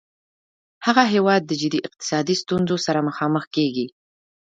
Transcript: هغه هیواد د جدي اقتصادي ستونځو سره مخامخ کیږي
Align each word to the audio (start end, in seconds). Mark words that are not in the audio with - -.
هغه 0.85 1.03
هیواد 1.13 1.41
د 1.45 1.51
جدي 1.61 1.79
اقتصادي 1.87 2.35
ستونځو 2.41 2.75
سره 2.85 2.99
مخامخ 3.09 3.43
کیږي 3.55 3.87